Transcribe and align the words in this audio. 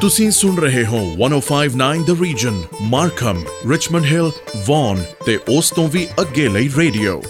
ਤੁਸੀਂ 0.00 0.30
ਸੁਣ 0.30 0.56
ਰਹੇ 0.56 0.86
ਹੋ 0.86 0.98
1059 1.20 2.00
the 2.04 2.10
region 2.22 2.62
Markham 2.82 3.42
Richmond 3.70 4.04
Hill 4.04 4.30
Vaughan 4.66 5.02
ਤੇ 5.26 5.38
ਉਸ 5.48 5.70
ਤੋਂ 5.70 5.88
ਵੀ 5.88 6.08
ਅੱਗੇ 6.20 6.48
ਲਈ 6.48 6.68
ਰੇਡੀਓ 6.76 7.22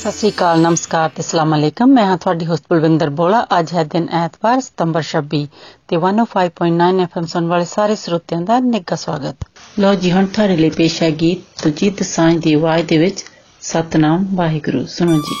ਸਤਿ 0.00 0.12
ਸ੍ਰੀ 0.12 0.30
ਅਕਾਲ 0.30 0.60
ਨਮਸਕਾਰ 0.60 1.10
ਤੇ 1.16 1.22
ਸਲਾਮ 1.22 1.54
ਅਲੈਕਮ। 1.56 1.86
ਮੈਂ 1.86 2.06
ਹਾਂ 2.06 2.16
ਤੁਹਾਡੀ 2.18 2.46
ਹੋਸਟ 2.46 2.64
ਬਲਵਿੰਦਰ 2.70 3.10
ਬੋਲਾ। 3.10 3.46
ਅੱਜ 3.58 3.72
ਹੈ 3.74 3.84
ਦਿਨ 3.84 4.08
ਐਤਵਾਰ 4.08 4.60
ਸਤੰਬਰ 4.60 5.02
26 5.02 5.40
ਤੇ 5.88 5.96
105.9 5.96 7.00
ਐਫਐਮ 7.02 7.26
ਸੁਣ 7.26 7.46
ਵਾਲੇ 7.46 7.64
ਸਾਰੇ 7.64 7.96
ਸਰੋਤਿਆਂ 7.96 8.40
ਦਾ 8.40 8.58
ਨਿੱਘਾ 8.58 8.96
ਸਵਾਗਤ। 8.96 9.48
ਲੋ 9.78 9.94
ਜੀ 9.94 10.12
ਹੁਣ 10.12 10.26
ਤੁਹਾਡੇ 10.26 10.56
ਲਈ 10.56 10.70
ਪੇਸ਼ 10.70 11.02
ਹੈ 11.02 11.10
ਗੀਤ 11.20 11.62
ਤੁਜੀਤ 11.62 12.02
ਸਾਂਝ 12.02 12.36
ਦੀ 12.38 12.54
ਆਵਾਜ਼ 12.54 12.86
ਦੇ 12.86 12.98
ਵਿੱਚ 12.98 13.24
ਸਤਨਾਮ 13.60 14.28
ਵਾਹਿਗੁਰੂ। 14.34 14.86
ਸੁਣੋ 14.86 15.16
ਜੀ। 15.16 15.40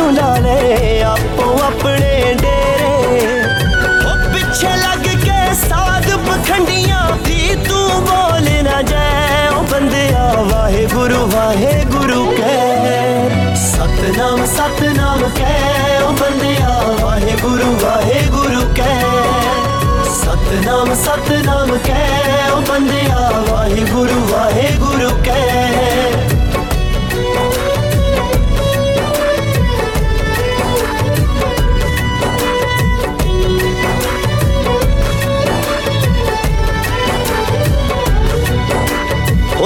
ਨੂੰ 0.00 0.14
ਲਾ 0.14 0.38
ਲੈ 0.38 1.02
ਆਪੋ 1.02 1.60
ਆਪਣੇ 1.66 2.34
ਡੇਰੇ। 2.42 3.42
ਉਹ 4.06 4.32
ਪਿੱਛੇ 4.34 4.68
ਲੱਗ 4.68 5.02
ਕੇ 5.24 5.54
ਸਾਧ 5.68 6.04
ਪਖੰਡੀਆਂ 6.16 7.16
ਦੀ 7.24 7.56
ਤੂੰ 7.68 8.04
ਬੋਲ 8.04 8.64
ਨਾ 8.64 8.82
ਜਾਏ। 8.82 9.48
ਉਹ 9.48 9.64
ਬੰਦਿਆ 9.64 10.32
ਵਾਹਿਗੁਰੂ 10.36 11.30
ਵਾਹਿਗੁਰੂ 11.34 12.30
ਕਹਿ। 12.30 13.56
ਸਤਨਾਮ 13.56 14.46
ਸਤਨਾਮ 14.46 15.28
ਕਹਿ। 15.36 16.02
ਉਹ 16.02 16.12
ਬੰਦਿਆ 16.12 16.82
ਵਾਹਿਗੁਰੂ 17.00 17.78
ਵਾਹਿਗੁਰੂ 17.82 18.74
ਕਹਿ। 18.76 19.04
ਸਤਨਾਮ 20.22 20.94
ਸਤਨਾਮ 20.94 21.78
ਕਹਿ। 21.84 22.50
ਉਹ 22.50 22.60
ਬੰਦਿਆ 22.60 23.44
ਵਾਹਿਗੁਰੂ 23.48 24.26
ਵਾਹਿਗੁਰੂ 24.30 25.10
ਕਹਿ। 25.24 26.29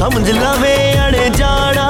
ਸਮਝ 0.00 0.30
ਲਵੇਂ 0.30 0.94
ਅਣਜਾਣਾ 1.00 1.88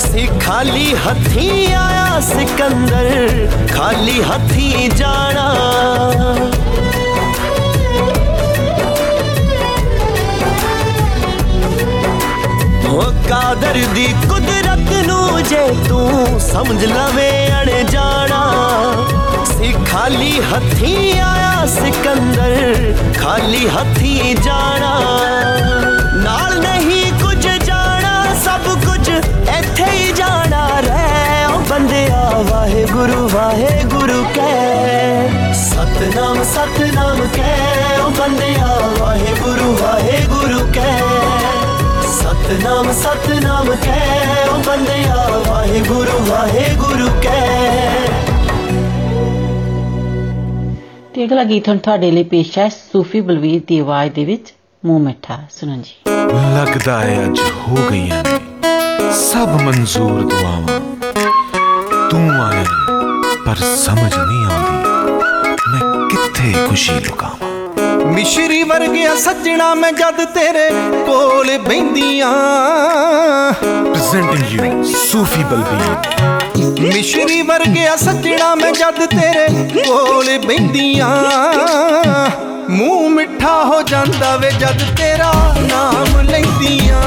ਸੀ 0.00 0.26
ਖਾਲੀ 0.40 0.94
ਹੱਥੀਂ 1.06 1.74
ਆਇਆ 1.74 2.20
ਸਿਕੰਦਰ 2.20 3.48
ਖਾਲੀ 3.74 4.20
ਹੱਥੀਂ 4.22 4.88
ਜਾਣਾ 4.90 5.48
ਉਹ 12.88 13.12
ਕਾਦਰ 13.28 13.78
ਦੀ 13.94 14.06
ਕੁਦਰਤ 14.28 14.92
ਨੂੰ 15.06 15.42
ਜੇ 15.42 15.66
ਤੂੰ 15.88 16.40
ਸਮਝ 16.40 16.84
ਲਵੇਂ 16.84 17.50
ਅਣਜਾਣਾ 17.62 18.42
ਸੀ 19.50 19.72
ਖਾਲੀ 19.90 20.40
ਹੱਥੀਂ 20.52 20.96
ਆਇਆ 21.20 21.66
ਸਿਕੰਦਰ 21.66 22.94
ਖਾਲੀ 23.18 23.66
ਹੱਥੀਂ 23.68 24.34
ਜਾਣਾ 24.36 24.92
ਨਾਲ 26.16 26.58
ਨਹੀਂ 26.60 26.97
ਬੰਦਿਆ 31.79 32.29
ਵਾਹਿਗੁਰੂ 32.49 33.27
ਵਾਹਿਗੁਰੂ 33.33 34.23
ਕਹਿ। 34.35 35.53
ਸਤਨਾਮ 35.53 36.43
ਸਤਨਾਮ 36.43 37.19
ਕਹਿ 37.35 37.99
ਉਹ 37.99 38.09
ਬੰਦਿਆ 38.11 38.79
ਵਾਹਿਗੁਰੂ 38.99 39.71
ਵਾਹਿਗੁਰੂ 39.81 40.59
ਕਹਿ। 40.73 40.99
ਸਤਨਾਮ 42.13 42.91
ਸਤਨਾਮ 42.93 43.71
ਕਹਿ 43.83 44.47
ਉਹ 44.49 44.59
ਬੰਦਿਆ 44.59 45.39
ਵਾਹਿਗੁਰੂ 45.47 46.19
ਵਾਹਿਗੁਰੂ 46.25 47.07
ਕਹਿ। 47.21 48.03
ਤੇ 51.15 51.25
ਅਗਲਾ 51.25 51.43
ਗੀਤ 51.43 51.69
ਹੁਣ 51.69 51.77
ਤੁਹਾਡੇ 51.77 52.11
ਲਈ 52.11 52.23
ਪੇਸ਼ 52.23 52.57
ਹੈ 52.57 52.69
ਸੂਫੀ 52.69 53.21
ਬਲਵੀਰ 53.21 53.61
ਦੀ 53.67 53.79
ਆਵਾਜ਼ 53.79 54.13
ਦੇ 54.13 54.25
ਵਿੱਚ 54.25 54.53
ਮੂੰਹ 54.85 54.99
ਮਿੱਠਾ 54.99 55.39
ਸੁਣੋ 55.59 55.75
ਜੀ। 55.75 55.95
ਲੱਗਦਾ 56.55 56.99
ਹੈ 56.99 57.25
ਅੱਜ 57.25 57.39
ਹੋ 57.39 57.77
ਗਈਆਂ 57.91 58.23
ਨੇ 58.23 59.11
ਸਭ 59.13 59.61
ਮਨਜ਼ੂਰ 59.61 60.21
ਦੁਆਵਾਂ। 60.21 60.88
ਤੂੰ 62.09 62.29
ਆਇਆ 62.31 62.63
ਪਰ 63.45 63.55
ਸਮਝ 63.55 64.13
ਨਹੀਂ 64.15 64.45
ਆਉਂਦੀ 64.45 64.89
ਮੈਂ 65.71 66.07
ਕਿੱਥੇ 66.09 66.53
ਖੁਸ਼ੀ 66.67 66.93
ਲੁਕਾਵਾਂ। 66.93 67.49
ਮਿਸ਼ਰੀ 68.05 68.63
ਵਰਗਿਆ 68.63 69.15
ਸੱਜਣਾ 69.15 69.73
ਮੈਂ 69.75 69.91
ਜਦ 69.91 70.23
ਤੇਰੇ 70.25 70.69
ਕੋਲ 71.05 71.57
ਬੈੰਦੀਆਂ। 71.57 72.31
Presenting 73.63 74.51
you 74.51 74.83
Sufi 74.83 75.43
Balbir. 75.43 76.93
ਮਿਸ਼ਰੀ 76.93 77.41
ਵਰਗਿਆ 77.41 77.95
ਸੱਜਣਾ 77.95 78.55
ਮੈਂ 78.55 78.71
ਜਦ 78.71 79.05
ਤੇਰੇ 79.05 79.47
ਕੋਲ 79.85 80.37
ਬੈੰਦੀਆਂ। 80.47 81.15
ਮੂੰਹ 82.69 83.09
ਮਿੱਠਾ 83.09 83.63
ਹੋ 83.63 83.81
ਜਾਂਦਾ 83.81 84.35
ਵੇ 84.35 84.51
ਜਦ 84.51 84.81
ਤੇਰਾ 84.97 85.33
ਨਾਮ 85.59 86.21
ਲੈਂਦੀਆਂ। 86.21 87.03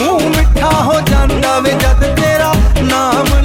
ਮੂੰਹ 0.00 0.20
ਮਿੱਠਾ 0.20 0.70
ਹੋ 0.70 1.00
ਜਾਂਦਾ 1.00 1.58
ਵੇ 1.58 1.72
ਜਦ 1.72 2.14
ਤੇਰਾ 2.16 2.33
ਨਾਮ 2.94 3.43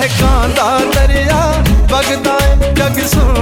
ਮਹਿਕਾਂ 0.00 0.48
ਦਾ 0.48 0.78
ਦਰਿਆ 0.94 1.40
ਵਗਦਾ 1.90 2.36
ਏ 2.42 2.72
ਜਗ 2.74 3.00
ਸੋਹਣਾ 3.06 3.39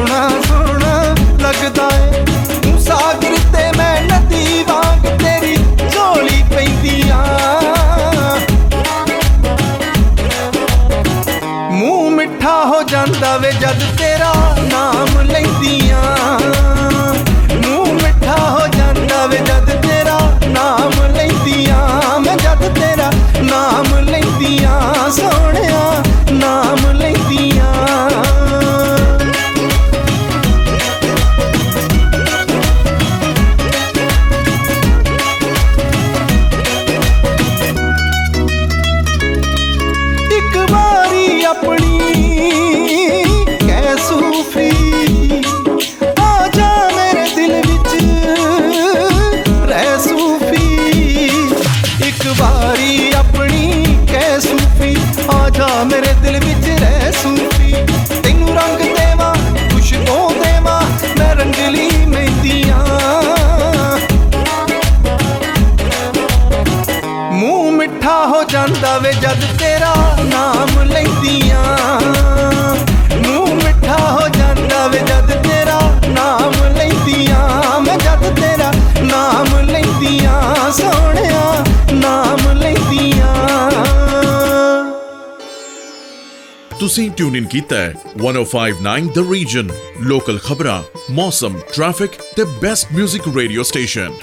ਤੁਸੀਂ 87.17 87.17
ਟਿਊਨ 87.17 87.35
ਇਨ 87.35 87.45
ਕੀਤਾ 87.45 87.77
ਹੈ 87.77 87.93
1059 88.21 89.05
ਦ 89.13 89.21
ਰੀਜਨ 89.29 89.69
ਲੋਕਲ 90.01 90.37
ਖਬਰਾਂ 90.39 90.81
ਮੌਸਮ 91.11 91.57
ਟ੍ਰੈਫਿਕ 91.73 92.17
ਤੇ 92.35 92.43
ਬੈਸਟ 92.61 92.91
뮤직 92.93 93.29
ਰੇਡੀਓ 93.37 93.63
ਸਟੇਸ਼ਨ 93.63 94.13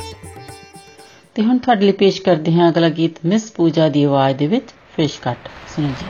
ਤੇ 1.36 1.42
ਹੁਣ 1.42 1.58
ਤੁਹਾਡੇ 1.58 1.86
ਲਈ 1.86 1.92
ਪੇਸ਼ 1.98 2.20
ਕਰਦੇ 2.22 2.52
ਹਾਂ 2.52 2.70
ਅਗਲਾ 2.70 2.88
ਗੀਤ 2.98 3.18
ਮਿਸ 3.24 3.50
ਪੂਜਾ 3.52 3.88
ਦੀ 3.88 4.04
ਆਵਾਜ਼ 4.04 4.36
ਦੇ 4.36 4.46
ਵਿੱਚ 4.46 4.70
ਫਿਸ਼ 4.96 5.20
ਕੱਟ 5.20 5.48
ਸੁਣੋ 5.74 5.88
ਜੀ 6.00 6.06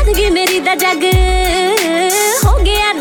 ਸਾਦਗੀ 0.00 0.28
ਮੇਰੀ 0.30 0.58
ਦਾ 0.60 0.74
ਜੱਗ। 0.74 1.02
ਹੋ 2.44 2.52
ਗਿਆ 2.58 2.92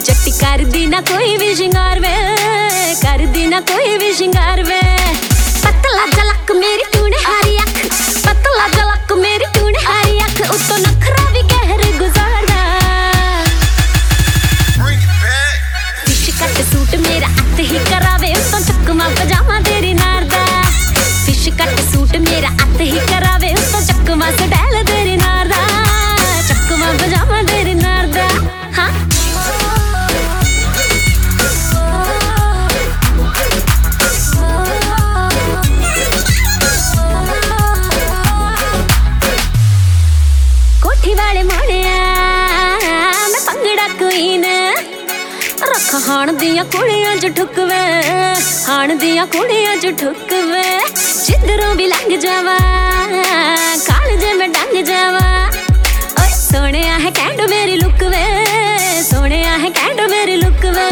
ਜੱਟੀ 0.00 0.30
ਕਰਦੀ 0.30 0.86
ਨਾ 0.86 1.00
ਕੋਈ 1.00 1.36
ਵੀ 1.36 1.54
ਸ਼ਿੰਗਾਰ 1.54 2.00
ਵੇ, 2.00 2.14
ਕਰਦੀ 3.02 3.46
ਨਾ 3.46 3.60
ਕੋਈ 3.70 3.96
ਵੀ 3.98 4.12
ਸ਼ਿੰਗਾਰ 4.12 4.62
ਵੇ। 4.62 4.80
ਪਤਲਾ 5.62 6.06
ਜਲਕ 6.16 6.52
ਮੇਰੀ 6.56 6.84
ਤੂੰ 6.92 7.08
ਨੇ 7.10 7.16
ਹਾਰੀ 7.26 7.56
ਅੱਖ, 7.58 7.78
ਪਤਲਾ 8.24 8.66
ਜਲਕ 8.74 9.12
ਮੇਰੀ 9.20 9.44
ਤੂੰ 9.54 9.70
ਨੇ 9.70 9.84
ਹਾਰੀ 9.86 10.18
ਅੱਖ, 10.18 10.40
ਉਤੋਂ 10.50 10.78
ਹਾਣ 46.08 46.32
ਦੀਆਂ 46.32 46.64
ਕੁੜੀਆਂ 46.64 47.16
ਚ 47.16 47.28
ਠੁਕਵੇ, 47.36 47.80
ਹਾਣ 48.68 48.94
ਦੀਆਂ 48.98 49.26
ਕੁੜੀਆਂ 49.26 49.76
ਚ 49.76 49.90
ਠੁਕਵੇ। 50.00 50.62
ਜਿੱਧਰੋਂ 51.26 51.74
ਵੀ 51.74 51.86
ਲੰਘ 51.86 52.16
ਜਾਵਾ, 52.16 52.56
ਕਾਲਜੇ 53.86 54.32
ਮੈਂ 54.34 54.48
ਡੰਗ 54.48 54.82
ਜਾਵਾ। 54.84 55.50
ਓਏ 56.20 56.30
ਸੋਹਣਿਆ 56.32 56.98
ਹੈ 56.98 57.10
ਕੈਂਡ 57.10 57.40
ਮੇਰੀ 57.50 57.76
ਲੁੱਕ 57.76 58.02
ਵੇ, 58.04 58.24
ਸੋਹਣਿਆ 59.10 59.58
ਹੈ 59.58 59.70
ਕੈਂਡ 59.70 60.00
ਮੇਰੀ 60.10 60.36
ਲੁੱਕ 60.36 60.64
ਵੇ। 60.66 60.88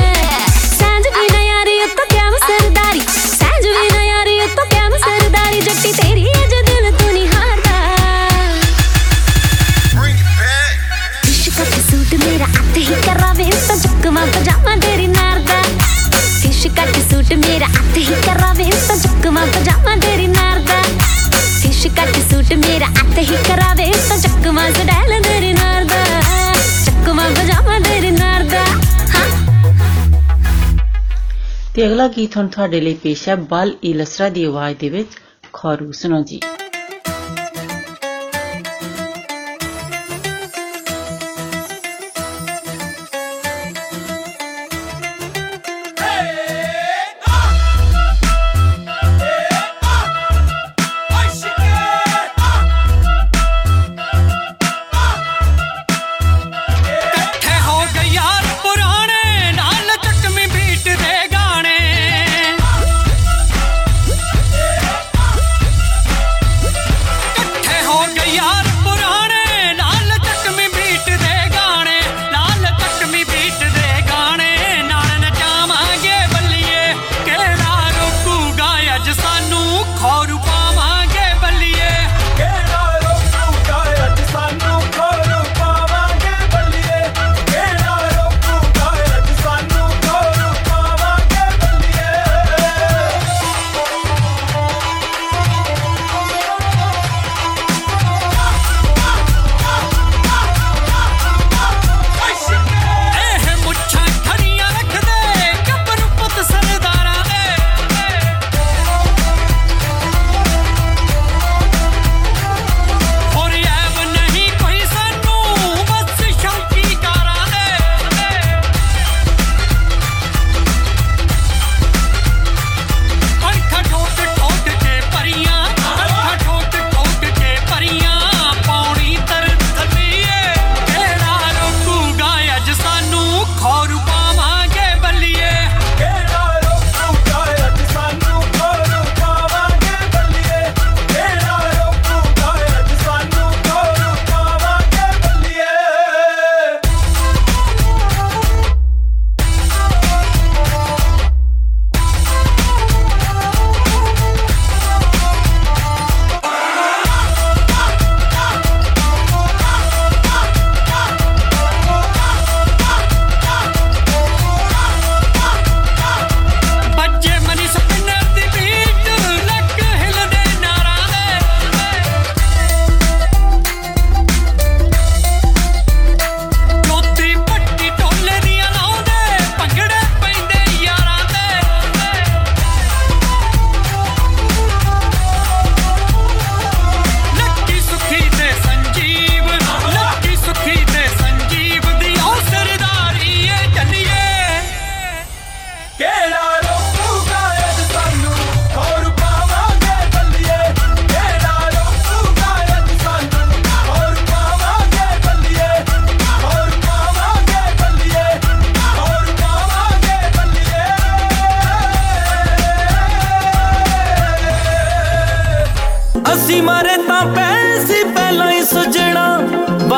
ਸੂਟ 22.46 22.58
ਮੇਰਾ 22.58 22.86
ਅੱਤ 23.00 23.18
ਹੀ 23.18 23.36
ਕਰਾਵੇ 23.46 23.84
ਤਾਂ 24.08 24.16
ਚੱਕਵਾ 24.18 24.68
ਸਡੈਲ 24.72 25.22
ਤੇਰੇ 25.22 25.52
ਨਾਲ 25.52 25.84
ਦਾ, 25.84 26.02
ਚੱਕਵਾ 26.84 27.26
ਵਜਾਵਾ 27.28 27.78
ਤੇਰੇ 27.78 28.10
ਨਾਲ 28.10 28.48
ਦਾ 28.48 28.64
ਤੇ 31.74 31.86
ਅਗਲਾ 31.86 32.06
ਗੀਤ 32.08 32.36
ਹੁਣ 32.36 32.46
ਤੁਹਾਡੇ 32.46 32.80
ਲਈ 32.80 32.94
ਪੇਸ਼ 32.94 33.28
ਹੈ, 33.28 33.34
ਬਲ 33.50 33.74
ਇਲਸਰਾ 33.84 34.28
ਦੀ 34.28 34.44
ਆਵਾਜ਼ 34.44 34.76
ਦੇ 34.78 34.88
ਵਿੱਚ, 34.88 35.08
ਖਰੂ 35.52 35.90
ਸੁਣੋ 35.92 36.22
ਜੀ। 36.22 36.40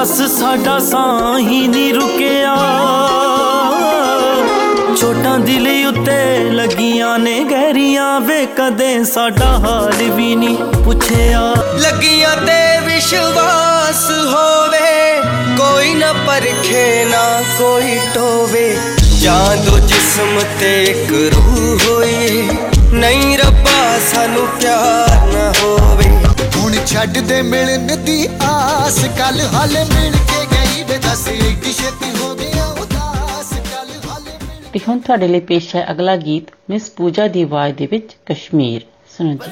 ਬਸ 0.09 0.21
ਸਾਡਾ 0.33 0.79
ਸਾਹ 0.79 1.39
ਹੀ 1.39 1.67
ਨਹੀਂ 1.69 1.93
ਰੁਕਿਆ। 1.95 2.55
ਛੋਟਾਂ 5.01 5.39
ਦਿਲ 5.39 5.67
ਉੱਤੇ 5.89 6.39
ਲੱਗੀਆਂ 6.51 7.19
ਨੇ 7.19 7.33
ਗਹਿਰੀਆਂ, 7.45 8.21
ਵੇ 8.21 8.47
ਕਦੇ 8.59 9.05
ਸਾਡਾ 9.05 9.47
ਹਾਲ 9.59 10.03
ਵੀ 10.17 10.35
ਨਹੀਂ 10.37 10.57
ਪੁੱਛਿਆ। 10.85 11.43
ਲੱਗੀਆਂ 11.75 12.37
ਤੇ 12.37 12.59
ਵਿਸ਼ਵਾਸ 12.87 14.05
ਹੋਵੇ, 14.33 15.21
ਕੋਈ 15.59 15.95
ਨਾ 15.95 16.13
ਪਰਖੇ 16.27 17.05
ਨਾ 17.05 17.25
ਕੋਈ 17.59 17.99
ਟੋਵੇ। 18.15 18.77
ਜਾਂ 19.21 19.57
ਦੋ 19.57 19.79
ਜਿਸਮ 19.79 20.41
ਤੇ 20.61 20.73
ਇੱਕ 20.85 21.13
ਰੂਹ 21.35 21.79
ਹੋਏ 21.87 22.49
ਨਹੀਂ 22.93 23.39
ਰੱਬਾ 23.39 23.99
ਸਾਨੂੰ 24.13 24.47
ਪਿਆਰ 24.61 25.38
ਛੱਡ 26.99 27.19
ਦੇ 27.19 27.41
ਮਿਲਣ 27.43 27.97
ਦੀ 27.97 28.27
ਆਸ। 28.43 28.97
ਕੱਲ 29.19 29.41
ਹਾਲੇ 29.53 29.83
ਮਿਲ 29.85 30.13
ਕੇ 30.31 30.45
ਗਈ 30.53 30.83
ਵੇ 30.85 30.97
ਦੱਸ 30.99 31.27
ਏਡੀ 31.29 31.73
ਛੇਤੀ 31.73 32.11
ਹੋ 32.21 32.35
ਗਿਆ 32.35 32.65
ਉਦਾਸ। 32.83 33.53
ਕੱਲ 33.67 33.91
ਹਾਲੇ 34.09 34.33
ਮਿਲ 34.43 34.65
ਤੇ 34.73 34.81
ਹੁਣ 34.89 34.99
ਤੁਹਾਡੇ 34.99 35.29
ਲਈ 35.29 35.41
ਪੇਸ਼ 35.41 35.75
ਹੈ 35.77 35.87
ਅਗਲਾ 35.91 36.17
ਗੀਤ 36.17 36.51
ਮਿਸ 36.71 36.89
ਪੂਜਾ 36.91 37.27
ਦੀ 37.29 37.43
ਆਵਾਜ਼ 37.43 37.77
ਦੇ 37.77 37.87
ਵਿੱਚ 37.91 38.17
ਕਸ਼ਮੀਰ। 38.27 38.87
ਸੁਣੋ 39.17 39.33
ਜੀ। 39.35 39.51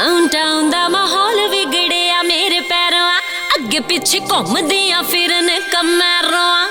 ਡਾਊਨਟਾਊਨ 0.00 0.68
ਦਾ 0.70 0.88
ਮਾਹੌਲ 0.88 1.38
ਵਿਗੜਿਆ, 1.48 2.22
ਮੇਰੇ 2.22 2.60
ਪੈਰਾਂ 2.68 3.18
ਅੱਗੇ 3.56 3.80
ਪਿੱਛੇ 3.88 4.20
ਘੁੰਮਦੀਆਂ, 4.20 5.02
ਫਿਰਨ 5.02 5.48
ਕਮੈਰੋਆਂ 5.72 6.68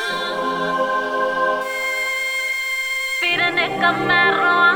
ਫਿਰਨ 3.20 3.60
ਕਮੈਰੋਆਂ 3.82 4.74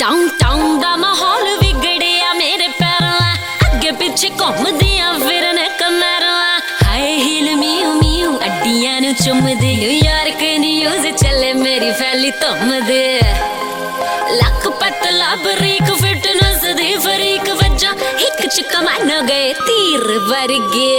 ਡਾਊਨਟਾਊਨ 0.00 0.78
ਦਾ 0.80 0.94
ਮਾਹੌਲ 0.96 1.56
ਵਿਗੜਿਆ, 1.62 2.32
ਮੇਰੇ 2.34 2.68
ਪੈਰਾਂ 2.78 3.34
ਅੱਗੇ 3.66 3.90
ਪਿੱਛੇ 3.90 4.30
ਘੁੰਮਦੀਆਂ, 4.40 5.12
ਫਿਰਨ 5.18 5.60
ਕਮੈਰੋਆਂ 5.80 6.58
ਹਾਏ, 6.84 7.14
ਹੀਲ 7.16 7.54
ਮੀਉ 7.56 7.92
ਮੀਉ 7.94 8.36
ਅੱਡੀਆਂ 8.46 9.00
ਨੂੰ 9.00 9.14
ਚੁੰਮਦੇ 9.24 9.76
ਨਿਊਯਾਰਕ 9.76 10.42
ਨਿਊਜ਼ 10.60 11.06
ਚੱਲੇ 11.16 11.52
ਮੇਰੀ 11.54 11.92
ਫੈਲੀ 11.92 12.30
ਧੁੰਮਦੇ। 12.40 13.20
ਲੱਖ 14.32 14.66
ਪਤਲਾ 14.80 15.34
ਬਰੀਕ 15.36 15.92
ਫਿਟਨੈਸ 16.00 16.64
ਦੀ 16.76 16.94
ਫਰੀਕ 16.94 17.17
कमान 18.72 19.08
गए 19.26 19.52
तीर 19.66 20.06
वर्गीय 20.28 20.96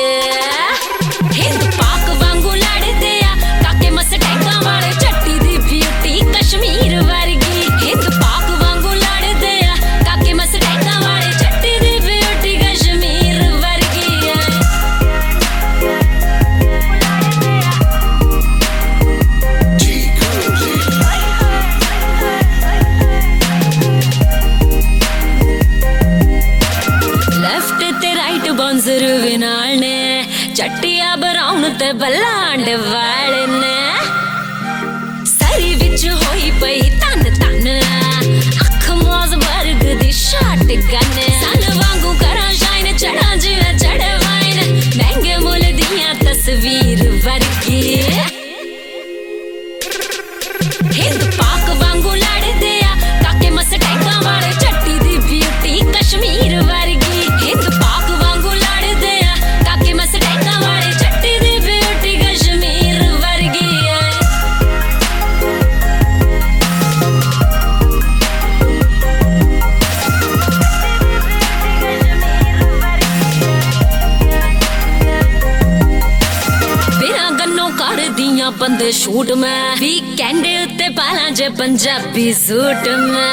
ਕਰਦੀਆਂ 78.88 78.88
ਬੰਦੇ 78.88 78.90
ਸ਼ੂਟ 78.92 79.30
ਮੈਂ 79.32 79.76
ਵੀਕਐਂਡ 79.76 80.46
ਉੱਤੇ 80.62 80.88
ਪਾਲਾਂ 80.88 81.30
ਜੇ 81.30 81.48
ਪੰਜਾਬੀ 81.48 82.32
ਸੂਟ 82.34 82.88
ਮੈਂ 82.88 83.32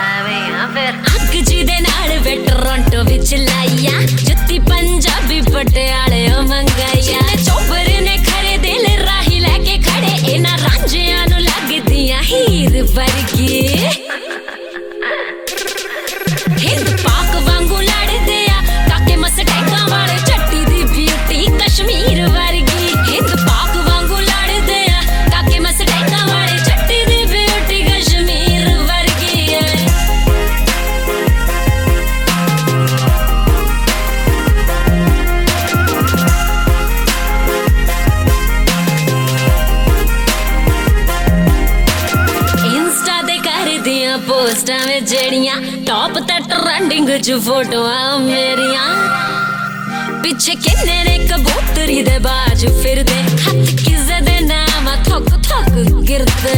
ਐਵੇਂ 0.00 0.42
ਆ 0.52 0.66
ਫਿਰ 0.74 0.90
ਅੱਗ 0.90 1.34
ਜੀ 1.40 1.62
ਦੇ 1.62 1.78
ਨਾਲ 1.80 2.18
ਵੇ 2.18 2.36
ਟੋਰਾਂਟੋ 2.46 3.02
ਵਿੱਚ 3.04 3.34
ਲਾਇਆ 3.34 4.00
ਜੁੱਤੀ 4.02 4.58
ਪੰਜਾਬੀ 4.60 5.40
ਪਟਿਆਲੇ 5.42 6.28
ਮੰਗਾਇਆ 6.40 7.20
ਚੋਬਰ 7.36 7.90
ਨੇ 8.02 8.16
ਖਰੇ 8.26 8.56
ਦਿਲ 8.58 8.86
ਰਾਹੀ 9.00 9.40
ਲੈ 9.40 9.56
ਕੇ 9.58 9.76
ਖੜੇ 9.80 10.32
ਇਹਨਾਂ 10.32 10.56
ਰਾਂਝਿਆਂ 10.58 11.26
ਨੂੰ 11.26 11.40
ਲੱਗਦੀਆਂ 11.40 12.22
ਹੀਰ 12.22 12.82
ਵਰਗੀ 12.84 13.68
ਟ੍ਰੈਂਡਿੰਗ 47.04 47.08
'ਚ 47.16 47.32
ਫੋਟੋਆਂ 47.44 48.18
ਮੇਰੀਆਂ 48.18 48.84
ਪਿੱਛੇ 50.22 50.54
ਕਿੰਨੇ 50.56 51.02
ਨੇ 51.04 51.16
ਕਬੂਤਰੀ 51.28 52.00
ਦੇ 52.02 52.18
ਬਾਜ 52.18 52.64
ਫਿਰਦੇ 52.82 53.20
ਹੱਥ 53.22 53.48
ਕਿਸੇ 53.78 54.20
ਦੇ 54.20 54.38
ਨਾਮ 54.40 54.88
ਆ, 54.88 54.96
ਥੁੱਕ 55.08 55.28
ਥੁੱਕ 55.48 56.00
ਗਿਰਦੇ 56.02 56.54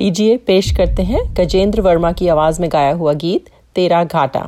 लीजिए 0.00 0.36
पेश 0.36 0.70
करते 0.76 1.02
हैं 1.02 1.20
गजेंद्र 1.34 1.80
वर्मा 1.80 2.12
की 2.12 2.28
आवाज़ 2.28 2.60
में 2.60 2.68
गाया 2.72 2.92
हुआ 2.92 3.12
गीत 3.12 3.48
तेरा 3.74 4.04
घाटा। 4.04 4.40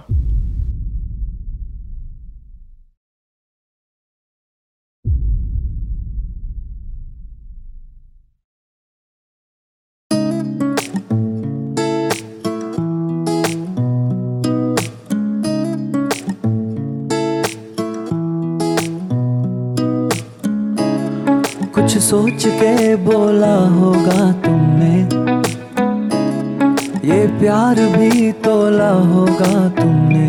प्यार 27.05 27.77
भी 27.93 28.31
तोला 28.43 28.89
होगा 28.89 29.69
तुमने। 29.69 30.27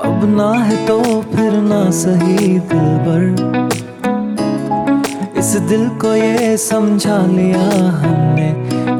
अब 0.00 0.20
ना 0.36 0.50
है 0.58 0.76
तो 0.86 0.98
फिर 1.32 1.52
ना 1.62 1.80
सही 1.90 2.58
दिल 2.60 2.86
भर 3.04 3.22
इस 5.38 5.50
दिल 5.68 5.88
को 6.00 6.14
ये 6.14 6.56
समझा 6.58 7.18
लिया 7.26 7.64
हमने। 7.96 8.48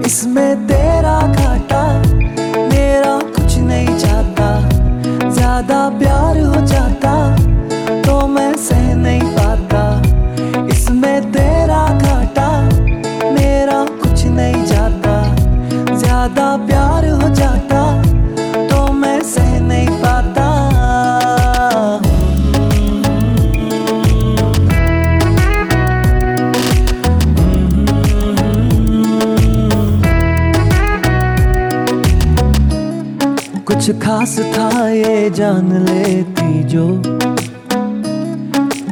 इसमें 0.06 0.66
तेरा 0.66 1.18
घाटा, 1.28 1.84
मेरा 2.66 3.18
कुछ 3.30 3.56
नहीं 3.60 3.96
जाता 3.98 4.50
ज़्यादा 5.30 5.88
प्यार 5.98 6.40
हो 6.40 6.66
जाता। 6.66 7.14
कुछ 33.82 33.98
खास 33.98 34.38
था 34.54 34.88
ये 34.88 35.30
जान 35.30 35.72
लेती 35.84 36.62
जो 36.64 36.84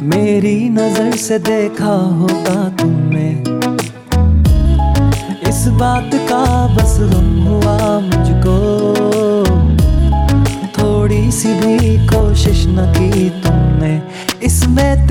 मेरी 0.03 0.69
नज़र 0.69 1.13
से 1.17 1.39
देखा 1.39 1.93
होता 2.21 2.55
तुमने। 2.71 3.29
इस 5.51 5.61
बात 5.79 6.11
का 6.31 6.43
बस 6.75 6.97
गम 7.03 7.31
हुआ 7.43 7.77
मुझको। 8.01 8.57
थोड़ी 10.79 11.31
सी 11.31 11.55
भी 11.55 11.97
कोशिश 12.07 12.65
न 12.69 12.93
की 12.93 13.29
तुमने। 13.41 14.01
इसमें 14.43 15.07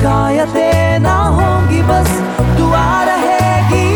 शिकायतें 0.00 0.98
ना 0.98 1.14
होंगी, 1.36 1.80
बस 1.82 2.10
दुआ 2.56 2.84
रहेगी। 3.04 3.88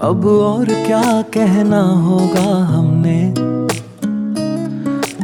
अब 0.00 0.26
और 0.26 0.66
क्या 0.86 1.06
कहना 1.34 1.80
होगा 2.02 2.50
हमने? 2.66 3.20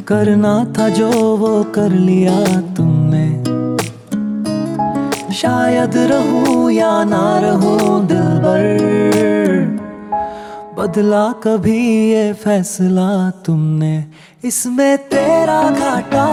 करना 0.09 0.55
था 0.79 0.89
जो 0.91 1.11
वो 1.37 1.53
कर 1.75 1.91
लिया 2.01 2.39
तुमने। 2.77 3.27
शायद 5.35 5.97
रहूँ 6.13 6.71
या 6.73 6.93
ना 7.05 7.27
रहूँ 7.39 8.07
दिल 8.07 8.33
भर, 8.41 8.65
बदला 10.79 11.27
कभी 11.43 11.79
ये 12.11 12.33
फैसला 12.35 13.09
तुमने। 13.47 13.95
इसमें 14.45 14.99
तेरा 15.09 15.61
घाटा, 15.71 16.25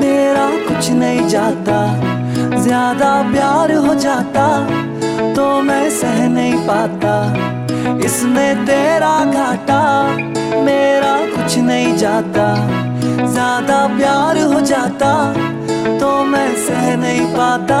मेरा 0.00 0.46
कुछ 0.68 0.88
नहीं 0.90 1.28
जाता। 1.28 1.76
ज़्यादा 2.56 3.10
प्यार 3.30 3.72
हो 3.74 3.94
जाता 3.94 4.46
तो 5.34 5.44
मैं 5.62 5.90
सह 5.90 6.26
नहीं 6.28 6.56
पाता। 6.66 7.14
इसमें 8.06 8.64
तेरा 8.66 9.14
घाटा, 9.24 9.80
मेरा 10.64 11.16
कुछ 11.36 11.58
नहीं 11.60 11.96
जाता। 11.96 12.48
ज़्यादा 13.26 13.78
प्यार 13.96 14.42
हो 14.44 14.60
जाता 14.62 15.12
तो 16.00 16.12
मैं 16.24 16.48
सह 16.66 16.96
नहीं 16.96 17.26
पाता। 17.34 17.80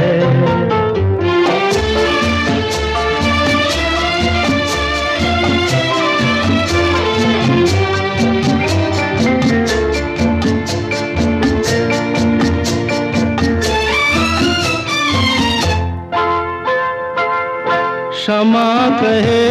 कहे 19.01 19.50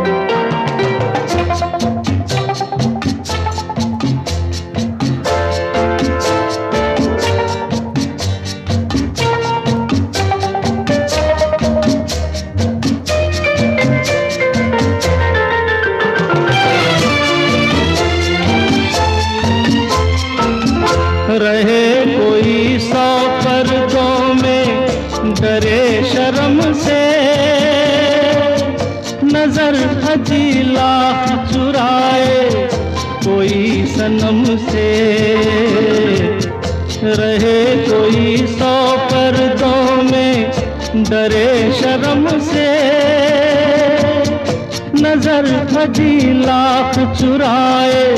चुराए 47.21 48.15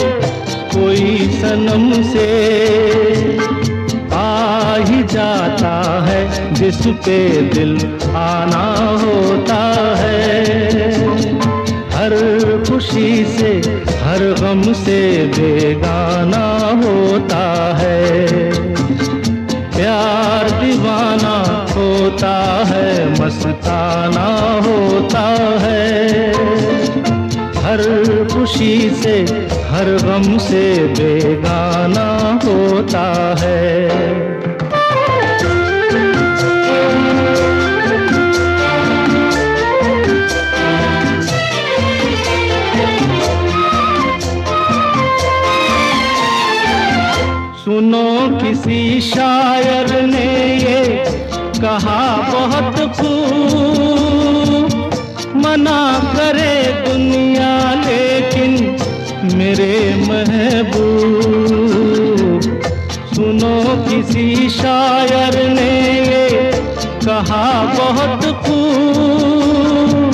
कोई 0.75 1.29
सनम 1.33 2.03
से। 2.03 2.27
आ 4.13 4.75
ही 4.75 5.03
जाता 5.03 6.05
है 6.05 6.53
जिस 6.53 6.87
पे 6.87 7.41
दिल 7.41 7.99
आना 8.15 8.65
होता 9.03 9.61
है। 9.97 10.43
हर 11.89 12.13
खुशी 12.69 13.25
से, 13.25 13.51
हर 14.03 14.35
गम 14.41 14.73
से 14.73 15.27
बेगाना 15.27 16.45
होता 16.83 17.75
है। 17.77 18.27
प्यार 19.71 20.49
दीवाना 20.49 21.65
होता 21.75 22.63
है, 22.67 23.11
मस्ताना 23.11 24.27
होता 24.67 25.27
है। 25.59 26.03
हर 27.63 27.81
खुशी 28.43 28.89
से, 29.01 29.13
हर 29.67 29.89
गम 30.03 30.37
से 30.37 30.63
बेगाना 30.95 32.07
होता 32.43 33.03
है। 33.39 33.61
सुनो 47.63 48.07
किसी 48.39 48.81
शायर 49.01 50.01
ने 50.05 50.29
ये 50.57 50.81
कहा 51.61 52.01
बहुत 52.33 52.75
खूब, 52.99 54.67
मना 55.45 55.81
करे 56.15 56.42
शायर 64.63 65.35
ने 65.49 65.71
ये 65.99 66.51
कहा, 67.05 67.45
बहुत 67.73 68.25
खूब 68.43 70.13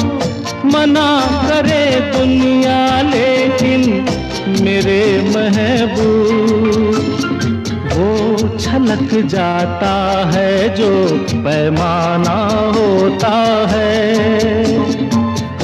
मना 0.66 1.10
करे 1.44 1.84
दुनिया, 2.14 2.80
लेकिन 3.02 3.82
मेरे 4.64 5.02
महबूब 5.28 6.96
वो 7.94 8.10
छलक 8.58 9.14
जाता 9.26 9.94
है 10.34 10.54
जो 10.76 10.90
पैमाना 11.36 12.38
होता 12.78 13.36
है। 13.68 13.94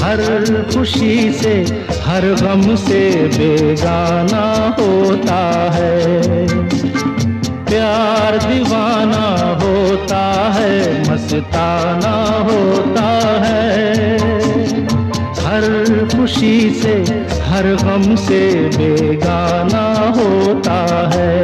हर 0.03 0.21
खुशी 0.73 1.31
से, 1.33 1.55
हर 2.05 2.23
गम 2.43 2.75
से 2.75 3.01
बेगाना 3.37 4.45
होता 4.79 5.41
है। 5.73 6.64
प्यार 7.95 8.37
दीवाना 8.37 9.25
होता 9.59 10.21
है 10.53 11.01
मस्ताना 11.01 12.13
होता 12.47 13.09
है। 13.43 14.17
हर 15.39 15.67
खुशी 16.07 16.69
से 16.81 16.93
हर 17.41 17.67
गम 17.75 18.15
से 18.15 18.39
बेगाना 18.69 19.83
होता 20.17 20.77
है। 21.13 21.37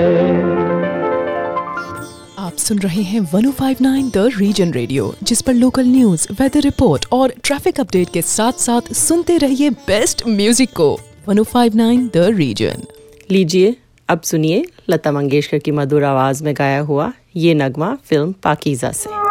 आप 2.39 2.57
सुन 2.57 2.79
रहे 2.79 3.03
हैं 3.03 3.21
1059 3.21 4.11
द 4.11 4.29
रीजन 4.37 4.73
रेडियो 4.73 5.13
जिस 5.23 5.41
पर 5.41 5.53
लोकल 5.53 5.85
न्यूज़ 5.87 6.27
वेदर 6.41 6.61
रिपोर्ट 6.61 7.05
और 7.11 7.33
ट्रैफ़िक 7.43 7.79
अपडेट 7.79 8.09
के 8.09 8.21
साथ 8.21 8.59
साथ 8.59 8.93
सुनते 8.93 9.37
रहिए 9.37 9.69
बेस्ट 9.69 10.27
म्यूज़िक 10.27 10.69
को। 10.73 10.89
1059 11.29 12.09
द 12.13 12.27
रीजन। 12.37 12.83
लीजिए 13.31 13.75
अब 14.11 14.21
सुनिए 14.21 14.63
लता 14.89 15.11
मंगेशकर 15.11 15.59
की 15.59 15.71
मधुर 15.71 16.03
आवाज़ 16.03 16.43
में 16.43 16.53
गाया 16.57 16.79
हुआ 16.79 17.11
ये 17.35 17.53
नगमा 17.53 17.95
फ़िल्म 17.95 18.31
पाकिज़ा 18.43 18.91
से। 18.91 19.30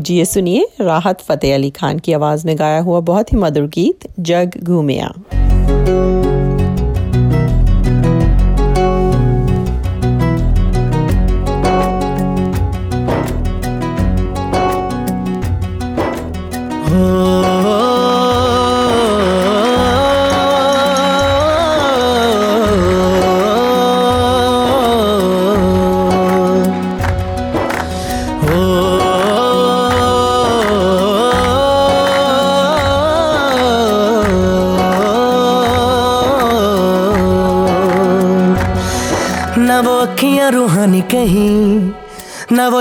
लीजिए 0.00 0.24
सुनिए 0.24 0.68
राहत 0.80 1.20
फतेह 1.20 1.54
अली 1.54 1.70
खान 1.70 1.98
की 1.98 2.12
आवाज़ 2.12 2.46
में 2.46 2.58
गाया 2.58 2.78
हुआ 2.80 3.00
बहुत 3.10 3.32
ही 3.32 3.38
मधुर 3.38 3.66
गीत, 3.68 4.08
जग 4.20 4.58
घूमिया। 4.64 5.12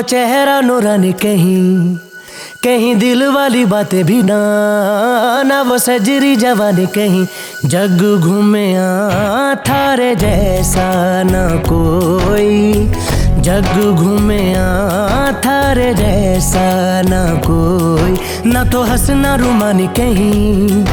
चेहरा 0.02 0.60
नूरानी 0.62 1.12
कहीं 1.14 1.98
कहीं 2.64 2.96
दिल 2.96 3.24
वाली 3.28 3.64
बातें 3.66 4.04
भी 4.06 4.22
ना 4.24 4.38
ना 5.44 5.62
वो 5.62 5.78
सजरी 5.78 6.36
जवानी 6.36 6.86
कहीं। 6.86 7.26
जग 7.66 8.02
घूमे 8.20 8.74
थारे 9.68 10.16
जैसा 10.16 10.88
न 11.24 11.64
कोई, 11.66 12.74
जग 13.42 13.96
घूमे 13.96 14.40
थारे 15.46 15.94
जैसा 15.94 16.68
न 17.02 17.42
कोई। 17.48 18.52
ना 18.52 18.64
तो 18.64 18.82
हंसना 18.84 19.36
रुमानी 19.36 19.88
कहीं, 20.00 20.86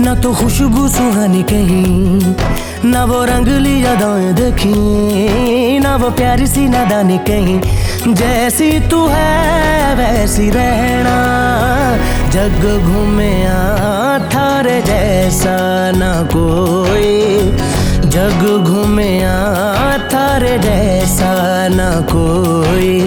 ना 0.00 0.14
तो 0.14 0.34
खुशबू 0.34 0.88
सुहानी 0.88 1.42
कहीं। 1.42 2.34
ना 2.84 3.04
वो 3.04 3.24
रंगली 3.24 3.84
यादाएँ 3.84 4.32
देखी, 4.34 5.78
ना 5.78 5.96
वो 5.96 6.10
प्यारी 6.10 6.46
सी 6.46 6.68
नादानी 6.68 7.18
कहीं। 7.18 7.60
जैसी 8.08 8.80
तू 8.80 9.06
है, 9.06 9.94
वैसी 9.94 10.50
रहना। 10.50 11.18
जग 12.30 12.82
घूमे 12.84 13.44
थारे 14.34 14.80
जैसा 14.82 15.56
ना 15.90 16.22
कोई। 16.22 17.20
जग 18.10 18.64
घूमे 18.64 19.20
थारे 20.14 20.58
जैसा 20.58 21.32
ना 21.68 21.90
कोई। 22.00 23.00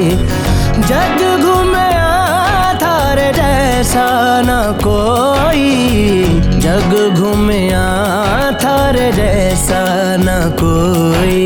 जग 0.89 1.43
घूमे 1.43 1.87
थारे 2.75 3.31
जैसा 3.33 4.07
ना 4.41 4.71
कोई। 4.87 5.69
जग 6.59 7.15
घूमे 7.19 7.69
थारे 8.53 9.11
जैसा 9.11 9.83
ना 10.15 10.39
कोई। 10.63 11.45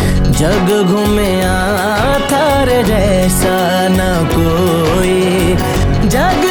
जग 0.41 0.69
घूमे 0.89 1.31
थार 2.31 2.69
जैसा 2.87 3.57
न 3.97 3.99
कोई। 4.31 5.19
जग 6.13 6.50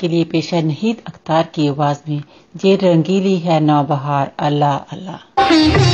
आपके 0.00 0.08
लिए 0.08 0.24
पेश 0.24 0.52
है 0.54 0.60
नहीद 0.66 1.02
अख्तार 1.06 1.48
की 1.54 1.66
आवाज़ 1.68 1.98
में, 2.08 2.22
ये 2.64 2.76
रंगीली 2.82 3.36
है 3.38 3.60
नौबहार, 3.60 4.32
अल्लाह 4.40 4.76
अल्लाह। 4.96 5.89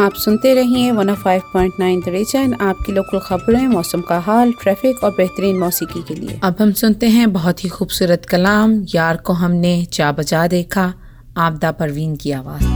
आप 0.00 0.14
सुनते 0.14 0.52
रहिए 0.54 0.90
one 0.92 1.10
oh 1.10 1.18
five 1.18 1.42
point 1.52 1.74
nine 1.80 2.02
region 2.08 2.52
आपकी 2.54 2.92
लोकल 2.92 3.18
खबरें, 3.18 3.66
मौसम 3.68 4.00
का 4.00 4.18
हाल 4.18 4.52
ट्रैफ़िक 4.52 5.04
और 5.04 5.10
बेहतरीन 5.10 5.58
मौसीकी 5.58 6.02
के 6.02 6.14
लिए। 6.14 6.40
अब 6.44 6.56
हम 6.60 6.72
सुनते 6.72 7.08
हैं 7.08 7.32
बहुत 7.32 7.64
ही 7.64 7.68
खूबसूरत 7.68 8.24
कलाम, 8.24 8.80
यार 8.94 9.16
को 9.16 9.32
हमने 9.32 9.84
चा 9.92 10.12
बजा 10.12 10.46
देखा, 10.46 10.92
आपदा 11.36 11.72
परवीन 11.72 12.16
की 12.16 12.32
आवाज़। 12.32 12.75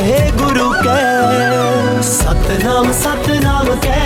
वाहे 0.00 0.20
गुरु 0.30 0.66
कै। 0.74 1.00
सतनाम 2.02 2.86
सतनाम 2.92 3.66
कै। 3.84 3.96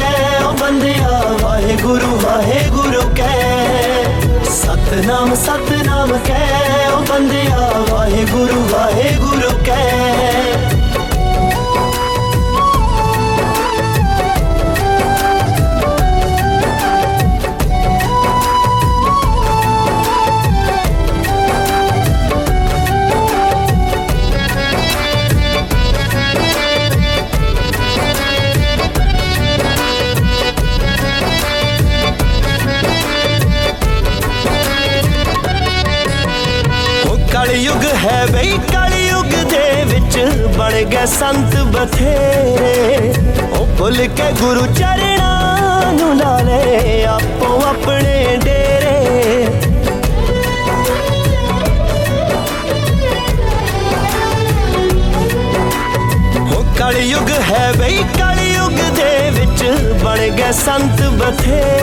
बंदिया 0.61 1.11
वाहे 1.43 1.77
गुरु 1.83 2.09
वाहे 2.25 2.59
गुरु 2.71 3.05
कै। 3.21 3.29
सतनाम 4.57 5.35
सतनाम 5.45 6.17
कै। 6.27 6.43
बंदिया 7.11 7.63
वाहे 7.93 8.25
गुरु 8.25 8.61
वाहे 8.75 9.09
गुरु 9.19 9.55
कै। 9.71 10.14
ਬਣ 41.05 41.07
ਗਏ 41.07 41.13
ਸੰਤ 41.13 41.55
ਬਥੇਰੇ, 41.73 43.13
ਉਹ 43.53 43.67
ਭੁੱਲ 43.79 43.97
ਕੇ 43.97 44.31
ਗੁਰੂ 44.41 44.67
ਚਰਣਾ 44.67 45.93
ਨੂੰ 45.93 46.17
ਲਾ 46.17 46.39
ਲੈ, 46.39 47.05
ਆਪੋ 47.05 47.61
ਆਪਣੇ 47.69 48.37
ਡੇਰੇ। 48.45 49.47
ਉਹ 56.53 56.65
ਕਲਯੁਗ 56.79 57.31
ਹੈ 57.51 57.73
ਬਈ, 57.79 57.99
ਕਲਯੁਗ 58.19 58.79
ਦੇ 58.97 59.31
ਵਿੱਚ 59.31 59.65
ਬਣ 60.05 60.29
ਗਏ 60.31 60.53
ਸੰਤ 60.53 61.03
ਬਥੇਰੇ। 61.03 61.83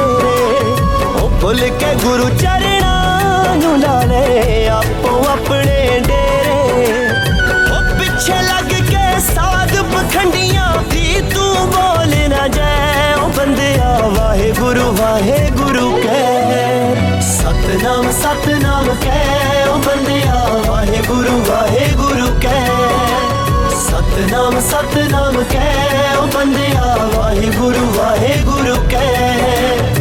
ਉਹ 1.16 1.30
ਭੁੱਲ 1.42 1.60
ਕੇ 1.80 1.94
ਗੁਰੂ 2.04 2.30
ਚਰਣਾ 2.30 3.56
ਨੂੰ 3.56 3.80
ਲਾ 3.80 4.04
ਲੈ, 4.04 4.68
ਆਪੋ 4.70 5.24
ਆਪਣੇ 5.32 6.00
ਡੇਰੇ। 6.00 6.10
ਉਹ 6.10 6.10
ਪਿੱਛੇ 6.10 6.31
साग 9.22 9.74
पखंडिया 9.94 10.66
भी 10.92 11.22
तू 11.32 11.44
बोल 11.74 12.14
ना 12.34 12.48
जाए। 12.48 13.14
ओ 13.16 13.28
बंदिया 13.28 13.90
वाहे 14.18 14.52
गुरु 14.52 14.86
वाहे 14.92 15.40
गुरु 15.52 15.90
कह। 15.96 17.22
सतनाम 17.22 18.12
सतनाम 18.12 18.88
कह। 19.06 19.70
ओ 19.70 19.78
बंदिया 19.78 20.36
वाहे 20.70 21.02
गुरु 21.08 21.38
वाहे 21.52 21.88
गुरु 21.96 22.28
कह। 22.46 22.70
सतनाम 23.86 24.60
सतनाम 24.60 25.42
कह। 25.54 26.18
ओ 26.18 26.28
बंदिया 26.28 26.86
वाहे 27.16 27.52
गुरु 27.60 27.86
वाहे 27.98 28.36
गुरु 28.44 28.76
कह। 28.94 30.01